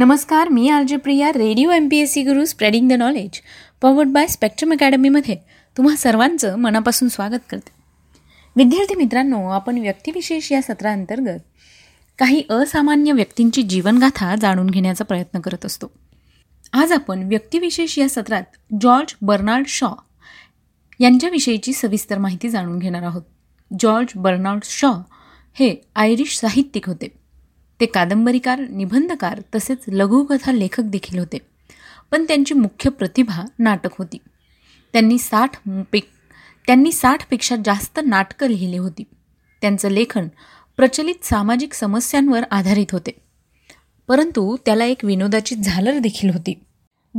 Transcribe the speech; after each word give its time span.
नमस्कार 0.00 0.48
मी 0.48 0.68
R 0.68 0.82
J 0.82 0.96
Priya 0.96 1.28
radio 1.28 1.70
M 1.70 1.88
P 1.90 1.98
S 1.98 2.12
C 2.12 2.22
Guru 2.22 2.44
spreading 2.44 2.88
the 2.88 2.92
knowledge 2.92 3.40
powered 3.82 4.08
by 4.08 4.26
Spectrum 4.26 4.72
अकॅडमीमध्ये 4.72 5.36
तुम्हा 5.76 5.96
सर्वांचं 5.96 6.56
मनापासून 6.56 7.08
स्वागत 7.08 7.40
करते. 7.50 7.70
विद्यार्थी 8.56 8.94
मित्रांनो 8.94 9.48
आपण 9.48 9.78
व्यक्तिविशेष 9.78 10.52
या 10.52 10.62
सत्राअंतर्गत 10.62 11.40
काही 12.18 12.42
असामान्य 12.50 13.12
व्यक्तींची 13.12 13.62
जीवनगाथा 13.62 14.36
जाणून 14.36 14.70
घेण्याचा 14.70 15.04
प्रयत्न 15.04 15.40
करत 15.40 15.66
असतो. 15.66 15.86
आज 16.72 16.92
आपण 16.92 17.22
व्यक्तिविशेष 17.22 17.98
या 17.98 18.08
सत्रात 18.08 18.44
जॉर्ज 18.80 19.14
बर्नार्ड 19.22 19.66
शॉ 19.66 19.90
यांच्याविषयीची 21.00 21.72
सविस्तर 21.72 22.18
माहिती 22.18 22.48
जाणून 22.48 22.78
घेणार 22.78 23.02
आहोत. 23.02 23.22
जॉर्ज 23.80 24.06
बर्नार्ड 24.16 24.60
शॉ 24.64 24.92
हे 25.54 25.74
आयरिश 25.96 26.38
साहित्यिक 26.38 26.88
होते. 26.88 27.19
ते 27.80 27.86
कादंबरीकार 27.86 28.58
निबंधकार 28.58 29.40
तसेच 29.54 29.78
लघुकथा 29.88 30.52
लेखक 30.52 30.82
देखील 30.82 31.18
होते. 31.18 31.38
पण 32.10 32.24
त्यांची 32.24 32.54
मुख्य 32.54 32.90
प्रतिभा 32.90 33.44
नाटक 33.58 33.90
होती. 33.98 34.18
त्यांनी 34.92 35.18
साठ 35.18 35.68
पे 35.92 36.00
त्यांनी 36.66 36.92
साठपेक्षा 36.92 37.56
जास्त 37.64 38.00
नाटकं 38.06 38.46
लिहिली 38.46 38.76
होती. 38.76 39.02
त्यांचं 39.60 39.88
लेखन 39.88 40.28
प्रचलित 40.76 41.24
सामाजिक 41.24 41.74
समस्यांवर 41.74 42.42
आधारित 42.50 42.86
होते. 42.92 43.10
परंतु 44.08 44.56
त्याला 44.66 44.84
एक 44.84 45.04
विनोदाची 45.04 45.54
झालर 45.54 45.98
देखील 45.98 46.30
होती. 46.30 46.54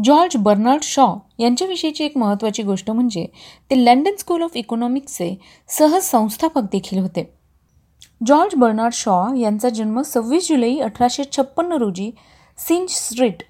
जॉर्ज 0.04 0.38
बर्नार्ड 0.38 0.82
शॉ 0.84 1.16
यांच्याविषयीची 1.40 2.04
एक 2.04 2.18
महत्त्वाची 2.18 2.64
गोष्ट 2.64 2.92
म्हणजे 2.92 3.28
ते 3.70 3.86
लंडन 3.86 4.16
स्कूल 4.20 4.42
ऑफ 4.42 4.52
इकॉनॉमिक्सचे 4.56 5.42
सहज 5.68 6.04
संस्थापक 6.04 6.62
देखील 6.62 7.00
होते. 7.00 7.41
जॉर्ज 8.26 8.56
बर्नार्ड 8.56 8.94
शॉ 8.94 9.36
यांचा 9.36 9.70
जन्म 9.70 10.02
सव्वीस 10.02 10.48
जुलै 10.48 10.78
अठराशे 10.80 11.24
छप्पन्न 11.32 11.72
रोजी 11.72 12.12
सिंच 12.58 12.92
स्ट्रीट 12.92 13.44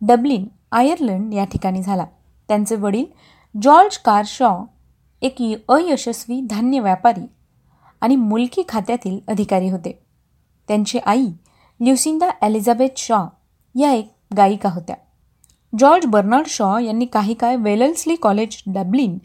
डब्लिन 0.00 0.46
आयर्लंड 0.72 1.34
या 1.34 1.44
ठिकाणी 1.44 1.82
झाला. 1.82 2.04
त्यांचे 2.48 2.76
वडील 2.76 3.04
जॉर्ज 3.62 3.98
कार 3.98 4.24
शॉ 4.26 4.64
एक 5.22 5.34
अयशस्वी 5.68 6.40
धान्य 6.40 6.80
व्यापारी 6.80 7.26
आणि 8.00 8.16
मुलकी 8.16 8.62
खात्यातील 8.68 9.18
अधिकारी 9.28 9.68
होते. 9.68 9.98
त्यांची 10.68 10.98
आई 10.98 11.26
ल्युसिंदा 11.80 12.28
एलिझाबेथ 12.42 12.88
शॉ 12.96 13.24
या 13.80 13.92
एक 13.92 14.12
गायिका 14.36 14.68
होत्या. 14.68 14.96
जॉर्ज 15.78 16.06
बर्नार्ड 16.06 16.46
शॉ 16.46 16.78
यांनी 16.78 17.04
काही 17.04 17.34
काळ 17.34 17.56
वेलल्सली 17.56 18.16
कॉलेज 18.16 18.62
डब्लिन 18.66 19.18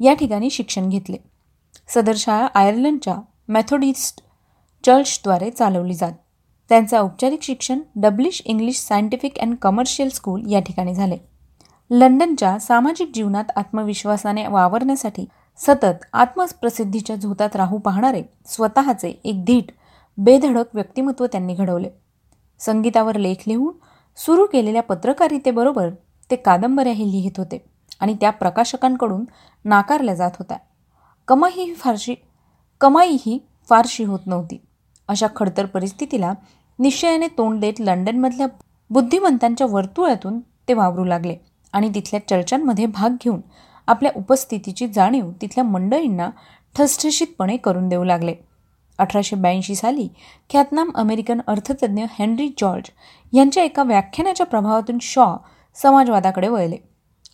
या 0.00 0.14
ठिकाणी 0.14 0.50
शिक्षण 0.50 0.88
घेतले. 0.88 1.16
सदर 1.88 2.12
शाळा 2.16 2.46
आयर्लंडच्या 2.54 3.16
मॅथोडिस्ट 3.48 4.20
चर्चद्वारे 4.86 5.50
चालवली 5.50 5.94
जात. 5.94 6.12
त्यांचं 6.68 6.98
औपचारिक 6.98 7.42
शिक्षण 7.42 7.80
Dublish 7.96 8.42
English 8.44 8.78
scientific 8.78 9.38
and 9.38 9.56
commercial 9.62 10.08
school 10.08 10.52
या 10.52 10.60
ठिकाणी 10.60 10.94
झाले. 10.94 11.16
लंडनच्या 11.90 12.58
सामाजिक 12.58 13.10
जीवनात 13.14 13.44
आत्मविश्वासाने 13.56 14.46
वावरण्यासाठी 14.46 15.26
सतत 15.56 16.04
आत्मप्रसिद्धीच्या 16.12 17.16
झोतात 17.16 17.56
राहू 17.56 17.78
पाहणारे 17.78 18.22
स्वतःचे 18.46 19.20
एक 19.24 19.44
धीट 19.44 19.72
बेधडक 20.18 20.64
व्यक्तिमत्व 20.74 21.26
त्यांनी 21.26 21.54
घडवले. 21.54 21.90
संगीतावर 22.58 23.16
लेख 23.16 23.36
लिहून 23.46 23.74
सुरू 24.16 24.46
केलेल्या 24.46 24.82
पत्रकारितेबरोबर 24.82 25.90
ते 26.30 26.36
कादंबऱ्याही 26.36 27.12
लिहित 27.12 27.38
होते 27.38 27.64
आणि 28.00 28.16
त्या 28.20 28.30
प्रकाशकांकडून 28.30 29.24
नाकारल्या 29.64 30.14
जात 30.14 30.30
होत्या. 30.38 30.56
कमाई 31.28 31.50
ही 31.50 31.74
फारशी 31.74 32.14
कमाई 32.80 33.16
ही 33.20 33.38
फारशी 33.68 34.04
होत 34.04 34.26
नव्हती. 34.26 34.60
अशा 35.08 35.26
खडतर 35.36 35.66
परिस्थितीला 35.66 36.32
निश्चयाने 36.78 37.26
तोंड 37.38 37.60
देत 37.60 37.80
लंडनमधल्या 37.80 38.46
बुद्धिमंतांच्या 38.90 39.66
वर्तुळातून 39.70 40.38
ते 40.68 40.74
वावरू 40.74 41.04
लागले 41.04 41.36
आणि 41.72 41.88
तिथल्या 41.94 42.20
चर्चांमध्ये 42.28 42.86
भाग 42.86 43.16
घेऊन 43.24 43.40
आपल्या 43.88 44.12
उपस्थितीची 44.16 44.86
जाणीव 44.88 45.30
तिथल्या 45.40 45.64
मंडळींना 45.64 46.28
ठसठशीतपणे 46.74 47.56
करून 47.56 47.88
देऊ 47.88 48.04
लागले. 48.04 48.34
अठराशे 48.98 49.36
ब्याऐंशी 49.36 49.74
साली 49.74 50.08
ख्यातनाम 50.50 50.90
अमेरिकन 50.94 51.40
अर्थतज्ञ 51.46 52.04
हेनरी 52.10 52.48
जॉर्ज 52.58 52.90
यांच्या 53.32 53.62
एका 53.62 53.82
व्याख्यानाच्या 53.82 54.46
प्रभावातून 54.46 54.98
शॉ 55.02 55.34
समाजवादाकडे 55.76 56.48
वळले. 56.48 56.76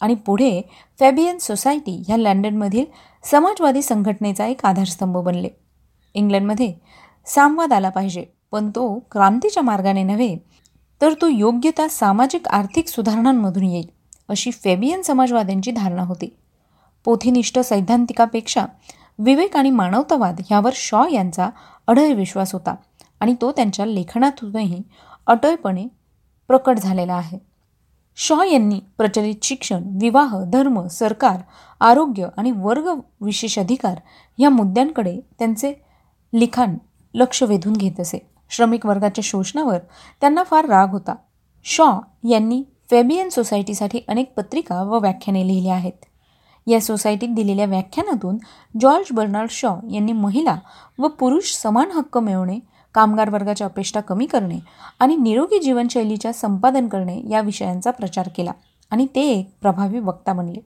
आणि 0.01 0.15
पुढे 0.15 0.61
फॅबियन 1.01 1.39
सोसायटी 1.39 2.03
ह्या 2.07 2.17
लंडनमधील 2.17 2.85
समाजवादी 3.25 3.83
संघटनेचा 3.83 4.47
एक 4.47 4.65
आधारस्तंभ 4.65 5.17
बनले. 5.17 5.49
इंग्लंडमध्ये 6.15 6.73
सामवाद 7.27 7.73
आला 7.73 7.89
पाहिजे 7.89 8.25
पण 8.53 8.71
तो 8.71 8.99
क्रांतीच्या 9.11 9.63
मार्गाने 9.63 10.03
नव्हे 10.03 10.37
तर 11.01 11.13
तो 11.13 11.27
योग्यता 11.27 11.89
सामाजिक 11.89 12.49
आर्थिक 12.49 12.89
सुधारणांमधून 12.89 13.65
येईल 13.65 13.89
अशी 14.29 14.51
फेबियन 14.51 15.03
समाजवाद्यांची 15.03 15.71
धारणा 15.71 16.03
होती. 16.03 16.37
पोथीनिष्ठ 17.05 17.59
सैद्धांतिकापेक्षा 17.59 18.65
विवेक 19.19 19.57
आणि 19.57 19.71
मानवतावाद 19.71 20.41
ह्यावर 20.47 20.73
शॉ 20.75 21.07
यांचा 21.13 21.49
अढळ 21.87 22.13
विश्वास 22.13 22.53
होता 22.53 22.75
आणि 23.21 23.35
तो 23.41 23.53
त्यांच्या 23.53 23.87
लेखनातूनही 23.87 24.83
अटळपणे 25.27 25.87
प्रकट 26.49 26.79
झालेला 26.79 27.15
आहे. 27.15 27.39
शॉ 28.19 28.43
यांनी 28.45 28.81
प्रचलित 28.99 29.35
शिक्षण 29.43 29.83
विवाह 30.01 30.37
धर्म 30.45 30.87
सरकार 30.87 31.41
आरोग्य 31.81 32.27
आणि 32.37 32.51
वर्ग 32.57 32.89
विशेष 33.21 33.59
अधिकार 33.59 34.01
या 34.39 34.51
मुद्द्यांकडे 34.51 35.19
त्यांचे 35.39 35.73
लिखाण 36.33 36.77
लक्ष 37.15 37.43
वेधून 37.43 37.73
घेत 37.73 38.01
असे. 38.01 38.19
श्रमिक 38.51 38.87
वर्गाच्या 38.87 39.23
शोषणावर 39.25 39.79
त्यांना 40.21 40.43
फार 40.43 40.65
राग 40.65 40.91
होता. 40.91 41.15
शॉ 41.65 41.91
यांनी 42.29 42.63
फेबियन 42.91 43.29
सोसायटीसाठी 43.29 44.01
अनेक 44.09 44.33
पत्रिका 44.37 44.83
व 44.83 44.99
व्याख्याने 44.99 45.47
लिहिली 45.47 45.69
आहेत. 45.69 46.05
या 46.67 46.81
सोसायटीत 46.81 47.29
दिलेल्या 47.29 47.67
व्याख्यानातून 47.67 48.37
जॉर्ज 48.81 49.13
बर्नार्ड 49.13 49.51
शॉ 49.51 49.75
यांनी 49.91 50.13
महिला 50.13 50.57
व 50.99 51.09
पुरुष 51.09 51.53
समान 51.53 51.91
हक्क 51.91 52.19
मिळवणे 52.19 52.59
कामगार 52.95 53.31
वर्गाच्या 53.31 53.67
अपेक्षा 53.67 54.01
कमी 54.01 54.27
करणे 54.27 54.59
आणि 54.99 55.17
निरोगी 55.17 55.59
जीवनशैलीच्या 55.59 56.33
संपादन 56.33 56.89
करणे 56.89 57.23
या 57.31 57.41
विषयांचा 57.41 57.91
प्रचार 57.91 58.29
केला 58.37 58.53
आणि 58.91 59.07
ते 59.07 59.21
एक 59.21 59.51
प्रभावी 59.63 59.99
वक्ता 59.99 60.33
बनले. 60.33 60.61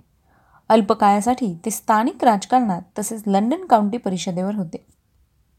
अल्पकाळासाठी 0.69 1.59
ते 1.65 1.71
स्थानिक 1.71 2.25
राजकारणात 2.25 2.83
तसेच 2.99 3.23
लंडन 3.27 3.65
काउंटी 3.65 3.99
परिषदेवर 3.99 4.55
होते. 4.55 4.87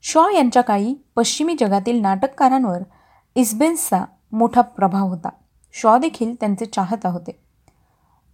शॉ 0.04 0.30
यांच्या 0.30 0.62
काळी 0.62 0.94
पश्चिमी 1.16 1.56
जगातील 1.60 2.02
नाटककारांवर 2.02 2.84
इस्बेन्सचा 3.36 4.06
मोठा 4.32 4.62
प्रभाव 4.62 5.08
होता. 5.08 5.30
शॉ 5.74 5.98
देखील 5.98 6.36
त्यांचे 6.36 6.66
चाहता 6.66 7.10
होते. 7.10 7.32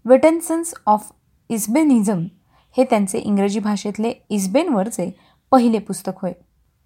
वेटन्सन्स 0.06 0.74
ऑफ 0.86 1.12
इस्बेनिझम 1.50 2.26
हे 2.78 2.84
त्यांचे 2.84 3.20
इंग्रजी 3.20 3.60
भाषेतले 3.60 4.14
इस्बेनवरचे 4.30 5.20
पहिले 5.52 5.80
पुस्तक 5.80 6.12
होय. 6.22 6.32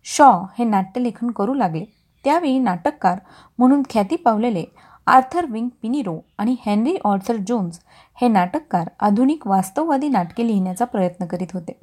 शॉ 0.07 0.31
हे 0.59 0.63
नाट्यलेखन 0.63 1.31
करू 1.31 1.53
लागले. 1.53 1.85
त्यावेळी 2.23 2.59
नाटककार 2.59 3.19
म्हणून 3.57 3.81
ख्याती 3.89 4.15
पावलेले 4.15 4.63
आर्थर 5.07 5.45
विंग 5.45 5.69
पिनिरो 5.81 6.19
आणि 6.37 6.55
हेनरी 6.65 6.97
ऑर्थर 7.05 7.35
जोन्स 7.47 7.79
हे 8.21 8.27
नाटककार 8.27 8.89
आधुनिक 8.99 9.47
वास्तववादी 9.47 10.09
नाटके 10.09 10.47
लिहिण्याचा 10.47 10.85
प्रयत्न 10.85 11.25
करीत 11.25 11.47
होते. 11.53 11.79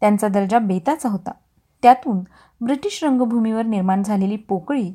त्यांचा 0.00 0.28
दर्जा 0.28 0.58
बेताचा 0.58 1.08
होता. 1.08 1.30
त्यातून 1.82 2.20
ब्रिटिश 2.60 3.04
रंगभूमीवर 3.04 3.62
निर्माण 3.62 4.02
झालेली 4.02 4.36
पोकळी 4.36 4.92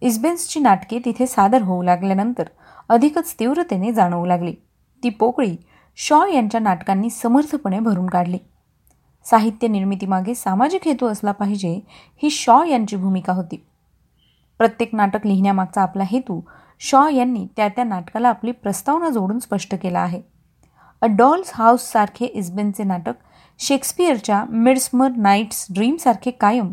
इस्बेन्सची 0.00 0.60
नाटके 0.60 0.98
तिथे 1.04 1.26
सादर 1.26 1.62
होऊ 1.62 1.82
लागल्यानंतर 1.82 2.44
अधिकच 2.88 3.34
तीव्रतेने 3.40 3.92
जाणवू 3.92 4.26
लागली. 4.26 4.54
ती 5.02 5.08
पोकळी 5.08 5.56
शॉ 5.96 6.26
यांच्या 6.26 6.60
नाटकांनी 6.60 7.10
समर्थपणे 7.10 7.78
भरून 7.78 8.06
काढली. 8.06 8.38
साहित्य 9.24 9.68
निर्मितीमागे 9.68 10.34
सामाजिक 10.34 10.80
हेतू 10.84 11.06
असला 11.06 11.32
पाहिजे 11.32 11.80
ही 12.22 12.30
शॉ 12.30 12.64
यांची 12.64 12.96
भूमिका 12.96 13.32
होती. 13.32 13.64
प्रत्येक 14.58 14.94
नाटक 14.94 15.26
लिहिण्यामागचा 15.26 15.82
आपला 15.82 16.04
हेतू 16.06 16.40
शॉ 16.80 17.08
यांनी 17.08 17.46
त्या 17.56 17.68
त्या 17.68 17.84
नाटकाला 17.84 18.28
आपली 18.28 18.52
प्रस्तावना 18.52 19.08
जोडून 19.10 19.38
स्पष्ट 19.38 19.74
केला 19.74 20.00
आहे. 20.00 20.22
अ 21.00 21.06
डॉल्स 21.06 21.50
हाऊससारखे 21.54 22.24
इस्बेनचे 22.24 22.84
नाटक 22.84 23.14
शेक्सपियरच्या 23.58 24.44
मिड्समर 24.44 25.10
नाईट्स 25.16 25.66
ड्रीमसारखे 25.70 26.30
कायम 26.30 26.72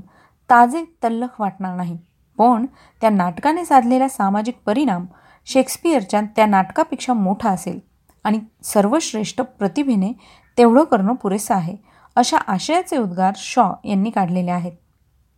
ताजे 0.49 0.83
तल्लख 1.03 1.41
वाटणार 1.41 1.75
नाही. 1.75 1.97
पण 2.37 2.65
त्या 3.01 3.09
नाटकाने 3.09 3.65
साधलेला 3.65 4.07
सामाजिक 4.07 4.57
परिणाम 4.65 5.05
शेक्सपियरच्या 5.45 6.21
त्या 6.35 6.45
नाटकापेक्षा 6.45 7.13
मोठा 7.13 7.49
असेल 7.49 7.79
आणि 8.23 8.39
सर्वश्रेष्ठ 8.63 9.41
प्रतिभेने 9.41 10.11
तेवढं 10.57 10.83
करणं 10.83 11.13
पुरेसं 11.13 11.55
आहे. 11.55 11.75
अशा 12.17 12.37
आशयाचे 12.37 12.97
उद्गार 12.97 13.33
शॉ 13.35 13.71
यांनी 13.85 14.09
काढलेले 14.09 14.51
आहेत. 14.51 14.71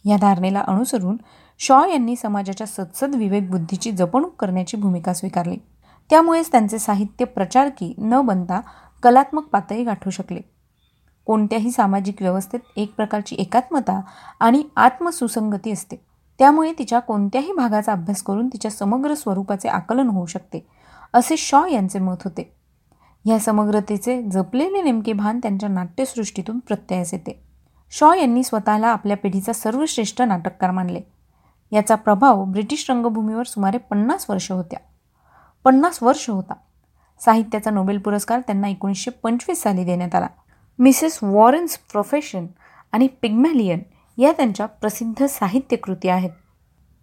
या 0.06 0.18
धारणेला 0.18 0.64
अनुसरून 0.68 1.18
शॉ 1.60 1.86
यांनी 1.86 2.16
समाजाच्या 2.16 2.68
सत्सद 2.68 3.16
विवेकबुद्धीची 3.16 3.92
जपणूक 3.92 4.36
करण्याची 4.36 4.78
भूमिका 4.78 5.14
स्वीकारली. 5.14 5.58
त्यामुळेच 6.10 6.52
त्यांचे 6.52 6.80
साहित्य 6.80 7.26
प्रचारकी 7.26 7.94
न 7.98 8.22
बनता 8.22 8.62
कलात्मक 9.04 9.44
पातळी 9.44 9.84
गाठू 9.84 10.10
शकले. 10.10 10.42
कोणत्याही 11.26 11.72
सामाजिक 11.72 12.22
व्यवस्थेत 12.22 12.60
एक 12.76 12.96
प्रकारची 12.96 13.36
एकात्मता 13.40 14.02
आणि 14.40 14.64
आत्मसुसंगती 14.76 15.72
असते. 15.72 15.96
त्यामुळे 16.40 16.74
तिच्या 16.80 17.00
कोणत्याही 17.00 17.54
भागाचा 17.54 17.92
अभ्यास 17.92 18.24
करून 18.24 18.48
तिच्या 18.48 18.72
समग्र 18.72 19.14
स्वरूपाचे 19.14 19.70
आकलन 19.70 20.08
होऊ 20.08 20.26
शकते 20.26 20.68
असे 21.14 21.38
शॉ 21.38 21.66
यांचे 21.66 22.00
मत 22.00 22.24
होते. 22.24 22.59
ह्या 23.26 23.40
समग्रतेचे 23.40 24.24
जपलेले 24.24 24.82
नेमके 24.82 25.14
भान 25.14 25.40
त्यांच्या 25.40 25.70
नाट्यसृष्टीतून 25.70 26.60
प्रत्ययास 26.60 27.14
येते. 27.14 27.44
शॉ 27.92 28.14
यांनी 28.14 28.44
स्वतःला 28.44 28.88
आपल्या 28.88 29.18
पिढीचा 29.18 29.54
सर्वश्रेष्ठ 29.54 30.22
नाटककार 30.22 30.72
मानले. 30.72 31.02
याचा 31.72 31.96
प्रभाव 31.96 32.46
ब्रिटिश 32.46 32.86
रंगभूमीवर 32.90 33.44
सुमारे 33.44 33.78
पन्नास 33.78 34.26
वर्ष 34.30 34.52
होत्या. 34.52 34.80
पन्नास 35.64 36.04
वर्ष 36.04 36.30
होता. 36.30 36.54
साहित्याचा 37.20 37.72
नोबेल 37.72 37.98
पुरस्कार 37.98 38.40
त्यांना 38.40 38.68
एकोणीसशे 38.68 39.12
पंचवीस 39.12 39.62
साली 39.62 39.84
देण्यात 39.84 40.16
आला. 40.16 40.28
मिसेस 40.80 41.20
वॉरन्स 41.22 41.78
प्रोफेशन 41.78 42.48
आणि 42.92 43.08
पिग्मॅलियन 43.22 43.80
या 44.18 44.32
त्यांच्या 44.32 44.66
प्रसिद्ध 44.66 45.26
साहित्यकृती 45.26 46.10
आहेत. 46.10 46.30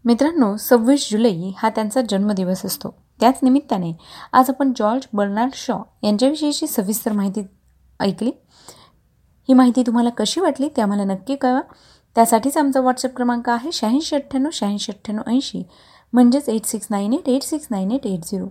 मित्रांनो 0.07 0.57
सव्वीस 0.57 1.09
जुलै 1.11 1.33
हा 1.59 1.69
त्यांचा 1.69 2.01
जन्मदिवस 2.09 2.65
असतो. 2.67 2.89
त्याच 3.21 3.39
निमित्ताने 3.43 3.93
आज 4.33 4.51
आपण 4.51 4.73
जॉर्ज 4.77 5.07
बर्नार्ड 5.13 5.55
शॉ 5.55 5.79
यांच्याविषयीची 6.05 6.67
सविस्तर 6.67 7.13
माहिती 7.13 7.43
ऐकली. 8.01 8.31
ही 9.49 9.55
माहिती 9.55 9.83
तुम्हाला 9.83 10.11
कशी 10.11 10.41
वाटली 10.41 10.69
ते 10.77 10.83
आम्हाला 10.83 11.05
नक्की 11.05 11.37
कळवा. 11.37 11.61
त्यासाठीच 12.17 12.57
आमचा 12.57 12.81
व्हॉट्सअप 12.81 13.17
क्रमांक 13.17 13.49
आहे 13.49 13.73
शहाऐंशी 13.73 14.17
अठ्ठ्याण्णव 14.17 14.51
शहाऐंशी 14.53 14.93
अठ्ठ्याण्णव 14.93 15.31
ऐंशी. 15.31 15.63
म्हणजेच 16.13 16.49
eight 16.49 16.67
six 16.67 16.87
nine 16.91 17.13
eight 17.13 17.29
eight 17.29 17.43
six 17.43 17.67
nine 17.71 17.91
eight 17.91 18.07
eight 18.07 18.25
zero 18.25 18.47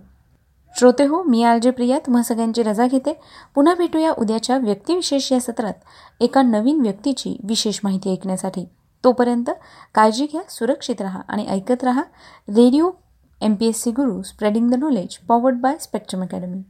श्रोते 0.78 1.04
हो 1.04 1.22
मी 1.22 1.42
आलजे 1.42 1.70
प्रिया 1.70 1.98
तुम्हा 1.98 2.22
सगळ्यांची 2.22 2.62
रजा 2.62 2.86
घेते. 2.86 3.20
पुन्हा 3.54 3.74
भेटूया 3.74 4.12
उद्याच्या 4.18 4.58
व्यक्तिविशेष 4.58 5.32
या 5.32 5.40
सत्रात 5.40 5.74
एका 6.20 6.42
नवीन 6.42 6.80
व्यक्तीची 6.80 7.36
विशेष 7.44 7.80
माहिती 7.84 8.12
ऐकण्यासाठी. 8.12 8.64
तोपर्यंत 9.04 9.50
काळजी 9.94 10.26
घ्या 10.26 10.40
सुरक्षित 10.48 11.00
राहा 11.00 11.20
आणि 11.28 11.46
ऐकत 11.46 11.84
राहा. 11.84 12.02
Radio 12.48 12.90
M 13.40 13.54
P 13.54 13.66
S 13.66 13.82
C 13.82 13.90
Guru 13.90 14.22
spreading 14.22 14.70
the 14.70 14.74
knowledge 14.74 15.16
powered 15.18 15.60
by 15.60 15.76
Spectrum 15.80 16.22
Academy 16.22 16.62